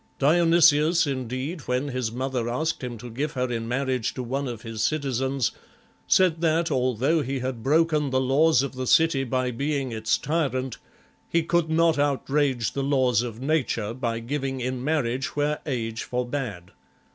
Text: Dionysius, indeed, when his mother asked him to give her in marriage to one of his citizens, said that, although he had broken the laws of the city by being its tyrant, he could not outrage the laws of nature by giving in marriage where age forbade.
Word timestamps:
Dionysius, 0.17 1.05
indeed, 1.05 1.61
when 1.67 1.89
his 1.89 2.11
mother 2.11 2.49
asked 2.49 2.83
him 2.83 2.97
to 2.97 3.09
give 3.11 3.33
her 3.33 3.51
in 3.51 3.67
marriage 3.67 4.15
to 4.15 4.23
one 4.23 4.47
of 4.47 4.63
his 4.63 4.81
citizens, 4.81 5.51
said 6.07 6.41
that, 6.41 6.71
although 6.71 7.21
he 7.21 7.37
had 7.37 7.61
broken 7.61 8.09
the 8.09 8.19
laws 8.19 8.63
of 8.63 8.73
the 8.73 8.87
city 8.87 9.23
by 9.23 9.51
being 9.51 9.91
its 9.91 10.17
tyrant, 10.17 10.79
he 11.29 11.43
could 11.43 11.69
not 11.69 11.99
outrage 11.99 12.73
the 12.73 12.81
laws 12.81 13.21
of 13.21 13.43
nature 13.43 13.93
by 13.93 14.17
giving 14.17 14.59
in 14.59 14.83
marriage 14.83 15.35
where 15.35 15.59
age 15.67 16.01
forbade. 16.01 16.71